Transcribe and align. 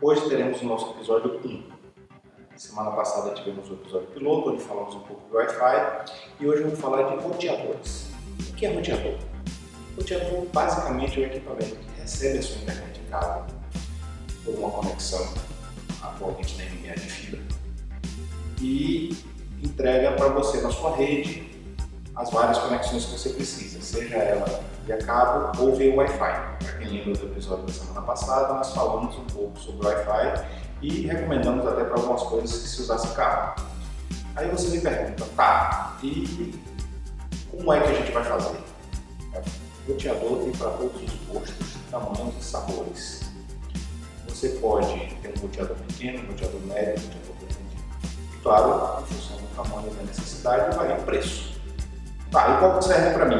Hoje 0.00 0.28
teremos 0.28 0.62
o 0.62 0.64
nosso 0.64 0.90
episódio 0.92 1.40
1. 1.44 1.62
Semana 2.56 2.92
passada 2.92 3.34
tivemos 3.34 3.68
o 3.68 3.74
episódio 3.74 4.06
piloto, 4.06 4.50
onde 4.50 4.62
falamos 4.62 4.94
um 4.94 5.00
pouco 5.00 5.28
do 5.28 5.36
Wi-Fi, 5.36 6.04
e 6.38 6.46
hoje 6.46 6.62
vamos 6.62 6.78
falar 6.78 7.02
de 7.02 7.16
roteadores. 7.20 8.08
O 8.48 8.54
que 8.54 8.66
é 8.66 8.72
roteador? 8.72 9.18
Roteador 9.96 10.46
basicamente 10.52 11.20
é 11.20 11.26
um 11.26 11.28
equipamento 11.28 11.74
que 11.74 12.00
recebe 12.00 12.38
a 12.38 12.42
sua 12.42 12.62
internet 12.62 13.00
em 13.00 13.10
casa 13.10 13.46
por 14.44 14.54
uma 14.54 14.70
conexão, 14.70 15.34
atualmente 16.00 16.56
na 16.58 16.64
linha 16.66 16.94
de 16.94 17.00
fibra, 17.00 17.42
e 18.62 19.16
entrega 19.60 20.12
para 20.12 20.28
você 20.28 20.60
na 20.60 20.70
sua 20.70 20.94
rede 20.94 21.57
as 22.18 22.30
várias 22.30 22.58
conexões 22.58 23.04
que 23.04 23.12
você 23.12 23.28
precisa, 23.30 23.80
seja 23.80 24.16
ela 24.16 24.60
via 24.84 24.98
cabo 24.98 25.62
ou 25.62 25.76
via 25.76 25.94
Wi-Fi. 25.94 26.18
Para 26.18 26.72
quem 26.78 26.88
lembra 26.88 27.16
do 27.16 27.26
episódio 27.26 27.64
da 27.64 27.72
semana 27.72 28.02
passada, 28.02 28.54
nós 28.54 28.74
falamos 28.74 29.16
um 29.16 29.24
pouco 29.26 29.56
sobre 29.56 29.86
Wi-Fi 29.86 30.44
e 30.82 31.06
recomendamos 31.06 31.64
até 31.64 31.84
para 31.84 31.94
algumas 31.94 32.22
coisas 32.24 32.50
que 32.50 32.68
se 32.68 32.82
usasse 32.82 33.14
cabo. 33.14 33.62
Aí 34.34 34.50
você 34.50 34.68
me 34.68 34.80
pergunta, 34.80 35.24
tá, 35.36 35.96
e 36.02 36.60
como 37.52 37.72
é 37.72 37.80
que 37.80 37.88
a 37.88 37.94
gente 37.94 38.10
vai 38.10 38.24
fazer? 38.24 38.58
O 39.86 39.92
roteador 39.92 40.38
tem 40.38 40.52
para 40.52 40.70
todos 40.70 41.02
os 41.02 41.20
gostos, 41.32 41.76
tamanhos 41.88 42.34
e 42.36 42.44
sabores. 42.44 43.20
Você 44.28 44.48
pode 44.60 45.14
ter 45.22 45.34
um 45.38 45.40
roteador 45.40 45.76
pequeno, 45.86 46.24
um 46.24 46.26
roteador 46.32 46.60
médio, 46.62 47.04
um 47.04 47.06
roteador 47.06 47.36
grande. 47.40 48.42
Claro, 48.42 49.02
em 49.02 49.06
função 49.06 49.36
do 49.36 49.54
tamanho 49.54 49.90
da 49.94 50.02
necessidade, 50.02 50.76
varia 50.76 50.96
o 50.96 51.02
preço. 51.04 51.57
Tá, 52.30 52.54
e 52.54 52.58
qual 52.58 52.82
serve 52.82 53.10
para 53.14 53.26
mim? 53.26 53.38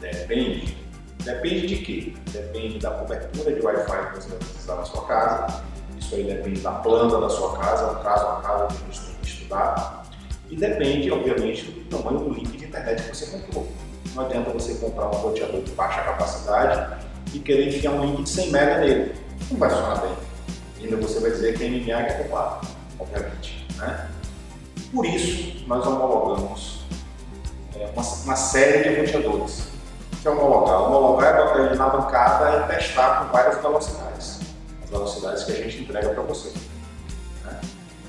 Depende. 0.00 0.76
Depende 1.24 1.66
de 1.66 1.76
quê? 1.76 2.14
Depende 2.32 2.78
da 2.78 2.90
cobertura 2.90 3.52
de 3.52 3.60
Wi-Fi 3.60 4.10
que 4.10 4.16
você 4.16 4.28
vai 4.28 4.38
precisar 4.38 4.74
na 4.76 4.84
sua 4.84 5.06
casa. 5.06 5.62
Isso 5.98 6.14
aí 6.16 6.24
depende 6.24 6.60
da 6.60 6.72
planta 6.72 7.20
da 7.20 7.30
sua 7.30 7.56
casa, 7.56 7.92
no 7.92 8.02
caso 8.02 8.42
casa 8.42 8.66
que 8.66 8.92
gente 8.92 9.06
tem 9.06 9.14
que 9.22 9.28
estudar. 9.28 10.04
E 10.50 10.56
depende, 10.56 11.10
obviamente, 11.10 11.70
do 11.70 11.96
tamanho 11.96 12.18
do 12.18 12.34
link 12.34 12.56
de 12.56 12.64
internet 12.64 13.02
que 13.02 13.16
você 13.16 13.26
comprou. 13.26 13.68
Não 14.14 14.26
adianta 14.26 14.50
você 14.50 14.74
comprar 14.74 15.06
um 15.06 15.12
roteador 15.12 15.62
de 15.62 15.70
baixa 15.72 16.02
capacidade 16.02 17.04
e 17.32 17.38
querer 17.38 17.68
enfiar 17.68 17.92
um 17.92 18.04
link 18.04 18.22
de 18.24 18.28
100 18.28 18.48
MB 18.48 18.80
nele. 18.80 19.14
Não 19.50 19.58
vai 19.58 19.70
funcionar 19.70 20.00
bem. 20.02 20.12
Ainda 20.82 20.96
você 20.96 21.20
vai 21.20 21.30
dizer 21.30 21.56
que 21.56 21.68
MMA 21.68 22.00
é 22.00 22.12
culpado, 22.12 22.66
obviamente. 22.98 23.66
Né? 23.78 24.08
Por 24.92 25.06
isso, 25.06 25.64
nós 25.66 25.86
homologamos 25.86 26.84
uma, 27.76 28.02
uma, 28.02 28.36
série 28.36 28.82
de 28.82 29.00
roteadores. 29.00 29.68
Que 30.22 30.28
é 30.28 30.30
homologar? 30.30 30.82
Homologar 30.82 31.34
é 31.34 31.44
botar 31.44 31.58
ele 31.60 31.74
na 31.74 31.88
bancada 31.88 32.64
e 32.64 32.74
testar 32.74 33.20
com 33.20 33.32
várias 33.32 33.60
velocidades. 33.60 34.40
As 34.82 34.90
velocidades 34.90 35.44
que 35.44 35.52
a 35.52 35.56
gente 35.56 35.82
entrega 35.82 36.10
para 36.10 36.22
você. 36.22 36.52
Né? 37.44 37.60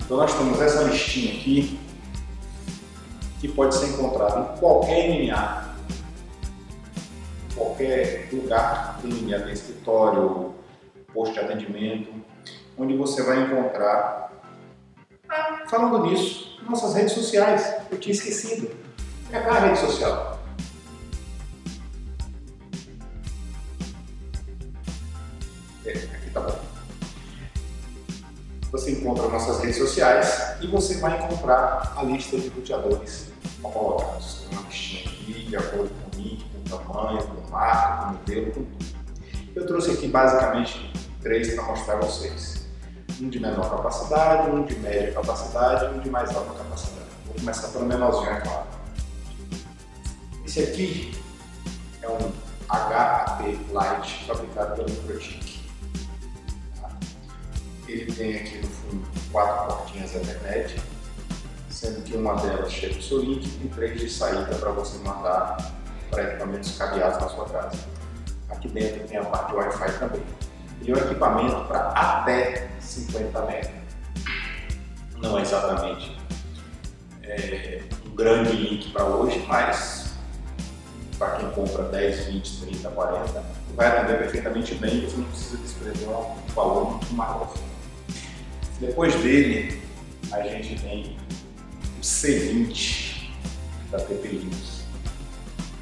Então 0.00 0.16
nós 0.16 0.32
temos 0.34 0.60
essa 0.60 0.84
listinha 0.84 1.34
aqui 1.34 1.78
que 3.40 3.48
pode 3.48 3.74
ser 3.74 3.86
encontrada 3.86 4.40
em 4.40 4.58
qualquer 4.58 5.08
MMA, 5.08 5.68
qualquer 7.54 8.28
lugar 8.32 8.98
que 9.00 9.08
tem 9.08 9.22
MMA, 9.22 9.52
escritório, 9.52 10.54
posto 11.12 11.34
de 11.34 11.40
atendimento, 11.40 12.12
onde 12.76 12.96
você 12.96 13.22
vai 13.22 13.42
encontrar. 13.42 14.32
Ah, 15.28 15.64
falando 15.68 16.06
nisso, 16.06 16.58
nossas 16.68 16.94
redes 16.94 17.12
sociais, 17.12 17.74
eu 17.90 17.98
tinha 17.98 18.12
esquecido. 18.12 18.87
É 19.30 19.36
a 19.36 19.58
rede 19.60 19.78
social. 19.78 20.38
É, 25.84 25.90
aqui 25.90 26.30
tá 26.32 26.40
bom. 26.40 26.58
Você 28.72 28.92
encontra 28.92 29.28
nossas 29.28 29.60
redes 29.60 29.76
sociais 29.76 30.56
e 30.62 30.66
você 30.66 30.98
vai 30.98 31.18
encontrar 31.18 31.92
a 31.94 32.02
lista 32.04 32.38
de 32.38 32.48
roteadores 32.48 33.28
homologados. 33.62 34.46
Tem 34.48 34.58
uma 34.58 34.66
listinha 34.68 35.04
aqui, 35.04 35.46
de 35.46 35.56
acordo 35.56 35.90
com 35.90 36.16
o 36.16 36.20
link, 36.20 36.44
com 36.44 36.58
o 36.58 36.78
tamanho, 36.78 37.22
com 37.26 37.50
marca, 37.50 38.04
com 38.04 38.12
modelo, 38.12 38.46
com 38.52 38.64
tudo. 38.64 38.86
Eu 39.54 39.66
trouxe 39.66 39.90
aqui 39.90 40.08
basicamente 40.08 40.90
três 41.20 41.54
para 41.54 41.64
mostrar 41.64 41.94
a 41.94 42.00
vocês. 42.00 42.66
Um 43.20 43.28
de 43.28 43.40
menor 43.40 43.68
capacidade, 43.68 44.50
um 44.50 44.64
de 44.64 44.74
média 44.76 45.12
capacidade 45.12 45.84
e 45.84 45.98
um 45.98 46.00
de 46.00 46.08
mais 46.08 46.34
alta 46.34 46.54
capacidade. 46.54 47.08
Vou 47.26 47.34
começar 47.34 47.68
pelo 47.68 47.84
menorzinho, 47.84 48.30
é 48.30 48.40
claro. 48.40 48.67
Esse 50.48 50.60
aqui 50.62 51.12
é 52.00 52.08
um 52.08 52.32
HAP 52.70 53.42
Lite 53.44 54.24
fabricado 54.26 54.76
pela 54.76 54.88
Microtik. 54.88 55.60
Ele 57.86 58.10
tem 58.10 58.34
aqui 58.34 58.56
no 58.56 58.66
fundo 58.66 59.06
quatro 59.30 59.76
portinhas 59.76 60.14
Ethernet, 60.14 60.80
sendo 61.68 62.02
que 62.02 62.16
uma 62.16 62.34
delas 62.36 62.72
chega 62.72 62.98
o 62.98 63.02
seu 63.02 63.18
link 63.18 63.44
e 63.62 63.68
três 63.68 64.00
de 64.00 64.08
saída 64.08 64.54
para 64.54 64.70
você 64.70 64.96
mandar 65.06 65.70
para 66.10 66.22
equipamentos 66.22 66.78
cabeados 66.78 67.20
na 67.20 67.28
sua 67.28 67.46
casa. 67.50 67.78
Aqui 68.48 68.68
dentro 68.68 69.06
tem 69.06 69.18
a 69.18 69.24
parte 69.26 69.54
Wi-Fi 69.54 69.98
também. 69.98 70.22
E 70.80 70.90
é 70.90 70.94
um 70.94 70.96
equipamento 70.96 71.62
para 71.66 71.90
até 71.90 72.70
50 72.80 73.38
MB. 73.38 73.70
Não 75.18 75.38
é 75.38 75.42
exatamente 75.42 76.16
é, 77.22 77.82
um 78.06 78.14
grande 78.14 78.52
link 78.52 78.90
para 78.92 79.04
hoje, 79.04 79.44
mas 79.46 79.97
para 81.18 81.36
quem 81.36 81.50
compra 81.50 81.82
10, 81.84 82.26
20, 82.26 82.60
30, 82.60 82.88
40, 82.90 83.44
vai 83.74 83.86
atender 83.88 84.18
perfeitamente 84.18 84.74
bem 84.76 84.98
e 84.98 85.06
você 85.06 85.16
não 85.16 85.24
precisa 85.24 85.56
desprezar 85.58 86.20
um 86.20 86.46
valor 86.54 86.90
muito 86.92 87.14
maior. 87.14 87.52
Depois 88.78 89.14
dele, 89.16 89.82
a 90.30 90.40
gente 90.42 90.80
tem 90.80 91.18
o 91.98 92.00
C20 92.00 93.30
da 93.90 93.98
TP. 93.98 94.46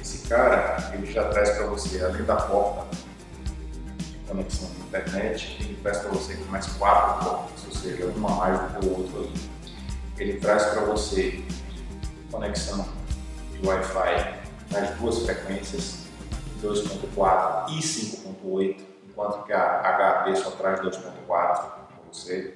Esse 0.00 0.26
cara, 0.28 0.90
ele 0.94 1.10
já 1.12 1.28
traz 1.28 1.50
para 1.50 1.66
você, 1.66 2.02
além 2.02 2.24
da 2.24 2.36
porta 2.36 2.96
de 3.98 4.16
conexão 4.26 4.68
a 4.68 4.98
internet, 4.98 5.56
ele 5.60 5.78
traz 5.82 5.98
para 5.98 6.10
você 6.10 6.34
mais 6.48 6.66
quatro 6.66 7.24
portas, 7.24 7.64
ou 7.66 7.72
seja, 7.72 8.06
uma 8.06 8.30
mais 8.30 8.60
do 8.60 8.80
que 8.80 8.86
o 8.86 8.98
outro 8.98 9.18
ali. 9.20 9.32
Ele 10.18 10.40
traz 10.40 10.64
para 10.64 10.82
você 10.82 11.40
conexão 12.30 12.86
de 13.52 13.66
Wi-Fi 13.66 14.39
nas 14.70 14.90
duas 14.96 15.18
frequências, 15.24 16.06
2.4 16.62 17.70
e 17.70 17.80
5.8, 17.80 18.76
enquanto 19.08 19.44
que 19.44 19.52
a 19.52 20.24
HP 20.24 20.36
só 20.36 20.50
traz 20.52 20.80
2.4 20.80 21.26
para 21.26 21.68
você. 22.10 22.54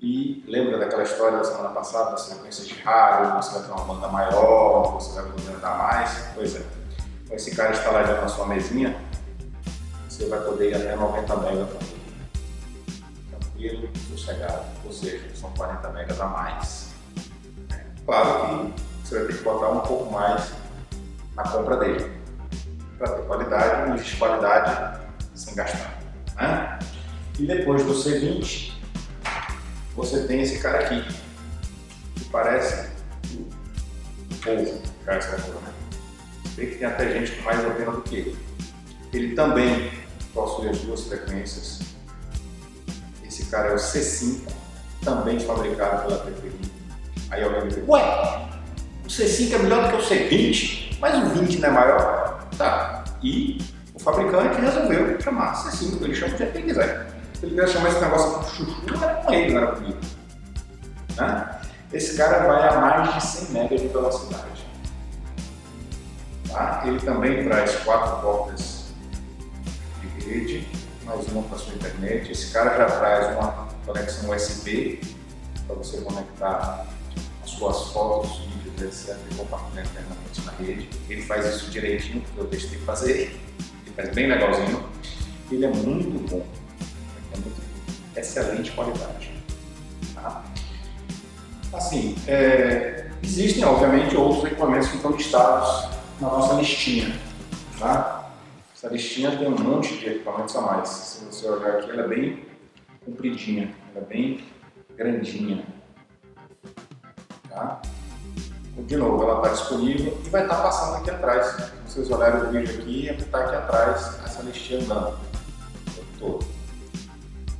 E 0.00 0.44
lembra 0.48 0.78
daquela 0.78 1.04
história 1.04 1.38
da 1.38 1.44
semana 1.44 1.68
passada, 1.68 2.10
das 2.10 2.26
frequências 2.26 2.66
de 2.66 2.74
rádio, 2.80 3.36
você 3.36 3.58
vai 3.58 3.62
ter 3.62 3.72
uma 3.72 3.84
banda 3.84 4.08
maior, 4.08 4.94
você 4.94 5.20
vai 5.20 5.30
poder 5.30 5.54
andar 5.56 5.78
mais? 5.78 6.28
Pois 6.34 6.56
é, 6.56 6.64
com 7.28 7.36
esse 7.36 7.54
cara 7.54 7.70
instalado 7.70 8.12
na 8.12 8.28
sua 8.28 8.46
mesinha, 8.46 8.96
você 10.08 10.26
vai 10.26 10.40
poder 10.40 10.70
ir 10.70 10.74
até 10.74 10.96
90 10.96 11.36
MB 11.36 11.66
tranquilo, 13.30 13.88
sossegado, 14.10 14.64
ou 14.84 14.92
seja, 14.92 15.24
são 15.36 15.52
40 15.52 15.88
MB 15.88 16.20
a 16.20 16.26
mais. 16.26 16.88
Claro 18.04 18.74
que 18.74 19.08
você 19.08 19.18
vai 19.18 19.26
ter 19.28 19.36
que 19.38 19.44
botar 19.44 19.68
um 19.68 19.80
pouco 19.80 20.12
mais 20.12 20.52
na 21.34 21.42
compra 21.44 21.76
dele. 21.78 22.10
Para 22.98 23.16
ter 23.16 23.22
qualidade, 23.26 23.92
existe 23.92 24.16
qualidade 24.16 25.00
sem 25.34 25.54
gastar. 25.54 25.98
Né? 26.36 26.78
E 27.38 27.46
depois 27.46 27.84
do 27.84 27.94
C20, 27.94 28.72
você 29.96 30.26
tem 30.26 30.42
esse 30.42 30.58
cara 30.60 30.80
aqui, 30.80 31.04
que 32.14 32.24
parece 32.26 32.90
o 33.34 34.34
povo, 34.42 34.82
cara, 35.04 35.18
essa 35.18 35.36
né? 35.36 35.72
Vê 36.54 36.66
que 36.66 36.76
tem 36.76 36.86
até 36.86 37.12
gente 37.12 37.32
com 37.32 37.42
mais 37.42 37.64
antena 37.64 37.92
do 37.92 38.02
que 38.02 38.16
ele. 38.16 38.38
Ele 39.12 39.34
também 39.34 39.90
possui 40.32 40.68
as 40.68 40.78
duas 40.78 41.02
frequências. 41.06 41.80
Esse 43.24 43.46
cara 43.46 43.70
é 43.70 43.74
o 43.74 43.76
C5, 43.76 44.40
também 45.02 45.40
fabricado 45.40 46.06
pela 46.06 46.18
TPI. 46.24 46.72
Aí 47.30 47.42
alguém 47.42 47.62
me 47.62 47.68
diz, 47.68 47.88
ué, 47.88 48.48
o 49.04 49.08
C5 49.08 49.52
é 49.54 49.58
melhor 49.58 49.84
do 49.84 49.96
que 49.96 50.02
o 50.02 50.08
C20? 50.08 50.91
Mas 51.02 51.18
o 51.18 51.26
20 51.30 51.58
não 51.58 51.68
é 51.68 51.72
maior? 51.72 52.40
Tá. 52.56 53.02
E 53.20 53.58
o 53.92 53.98
fabricante 53.98 54.60
resolveu 54.60 55.20
chamar 55.20 55.52
C5, 55.52 56.00
ele 56.00 56.14
chama 56.14 56.32
do 56.32 56.38
jeito 56.38 56.52
que 56.52 56.58
ele 56.58 56.68
quiser. 56.68 57.10
Se 57.34 57.44
ele 57.44 57.56
quiser 57.56 57.68
chamar 57.68 57.88
esse 57.88 58.00
negócio 58.00 58.38
de 58.38 58.50
chuchu, 58.50 58.86
não 58.86 59.02
era 59.02 59.14
com 59.16 59.32
ele, 59.32 59.52
não 59.52 59.62
era 59.62 59.72
comigo. 59.72 59.98
Né? 61.16 61.60
Esse 61.92 62.16
cara 62.16 62.46
vai 62.46 62.68
a 62.68 62.80
mais 62.80 63.14
de 63.14 63.20
100 63.20 63.64
MB 63.64 63.78
de 63.78 63.88
velocidade. 63.88 64.66
Tá? 66.48 66.82
Ele 66.84 67.00
também 67.00 67.48
traz 67.48 67.74
quatro 67.80 68.22
portas 68.22 68.84
de 70.00 70.24
rede, 70.24 70.68
mais 71.04 71.26
uma 71.32 71.42
para 71.42 71.58
sua 71.58 71.74
internet. 71.74 72.30
Esse 72.30 72.52
cara 72.52 72.76
já 72.76 72.86
traz 72.86 73.36
uma 73.36 73.68
conexão 73.84 74.30
USB 74.30 75.00
para 75.66 75.74
você 75.74 76.00
conectar 76.00 76.86
as 77.42 77.50
suas 77.50 77.88
fotos 77.88 78.51
e 78.78 79.80
internamente 79.80 80.40
na 80.44 80.52
rede. 80.52 80.88
Ele 81.08 81.22
faz 81.22 81.46
isso 81.46 81.70
direitinho, 81.70 82.22
porque 82.22 82.40
eu 82.40 82.46
testei 82.46 82.78
fazer. 82.80 83.40
Ele 83.86 83.94
faz 83.94 84.10
bem 84.10 84.26
legalzinho. 84.26 84.84
Ele 85.50 85.64
é 85.64 85.68
muito 85.68 86.30
bom. 86.30 86.46
é 88.14 88.20
excelente 88.20 88.70
qualidade. 88.72 89.32
Tá? 90.14 90.44
Assim, 91.72 92.14
é, 92.26 93.10
existem 93.22 93.64
obviamente 93.64 94.16
outros 94.16 94.44
equipamentos 94.44 94.88
que 94.88 94.96
estão 94.96 95.12
listados 95.12 95.88
na 96.20 96.28
nossa 96.28 96.54
listinha. 96.54 97.18
Tá? 97.78 98.30
Essa 98.74 98.88
listinha 98.88 99.36
tem 99.36 99.48
um 99.48 99.58
monte 99.58 99.96
de 99.98 100.06
equipamentos 100.06 100.54
a 100.56 100.60
mais. 100.60 100.88
Se 100.88 101.24
você 101.24 101.48
olhar 101.48 101.78
aqui, 101.78 101.90
ela 101.90 102.02
é 102.02 102.08
bem 102.08 102.44
compridinha, 103.04 103.74
ela 103.94 104.04
é 104.04 104.08
bem 104.08 104.44
grandinha. 104.96 105.64
Tá? 107.48 107.80
De 108.92 108.98
novo, 108.98 109.22
ela 109.22 109.36
está 109.36 109.48
disponível 109.54 110.20
e 110.22 110.28
vai 110.28 110.42
estar 110.42 110.54
tá 110.54 110.62
passando 110.64 110.96
aqui 110.96 111.10
atrás. 111.10 111.46
Se 111.86 111.94
vocês 111.94 112.10
olharem 112.10 112.42
o 112.42 112.50
vídeo 112.50 112.78
aqui, 112.78 113.08
está 113.08 113.38
aqui 113.38 113.56
atrás 113.56 114.20
essa 114.22 114.42
listinha 114.42 114.80
andando. 114.82 115.16
Todo. 116.18 116.44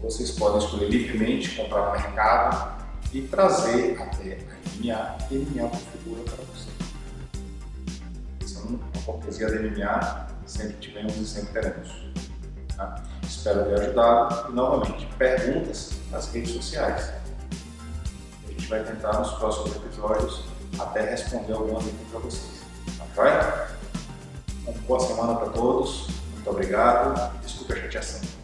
Vocês 0.00 0.30
podem 0.30 0.56
escolher 0.56 0.88
livremente, 0.88 1.54
comprar 1.54 1.84
no 1.84 1.92
mercado 1.92 2.82
e 3.12 3.20
trazer 3.20 4.00
até 4.00 4.38
a 4.38 4.78
MMA 4.78 5.18
e 5.30 5.34
MMA 5.36 5.68
configura 5.68 6.22
para 6.22 6.44
você. 6.46 6.70
Isso 8.42 8.60
é 8.60 8.62
uma 8.62 9.04
cortesia 9.04 9.50
da 9.50 9.56
MMA, 9.56 10.28
sempre 10.46 10.76
tivemos 10.78 11.14
e 11.14 11.26
sempre 11.26 11.52
teremos. 11.52 12.10
Tá? 12.74 13.02
Espero 13.22 13.66
ter 13.66 13.82
ajudado 13.82 14.50
e 14.50 14.54
novamente, 14.54 15.06
perguntas 15.18 15.92
nas 16.10 16.32
redes 16.32 16.54
sociais. 16.54 17.12
A 18.46 18.50
gente 18.50 18.66
vai 18.66 18.82
tentar 18.82 19.12
nos 19.18 19.32
próximos 19.32 19.76
episódios 19.76 20.56
até 20.78 21.10
responder 21.10 21.52
algumas 21.52 21.84
aqui 21.84 22.04
para 22.10 22.20
vocês. 22.20 22.62
Tá 22.96 23.04
joia? 23.14 23.68
Uma 24.64 24.72
boa 24.86 25.00
semana 25.00 25.34
para 25.36 25.48
todos. 25.50 26.08
Muito 26.34 26.50
obrigado. 26.50 27.38
Desculpa 27.42 27.74
a 27.74 27.76
chateação. 27.76 28.37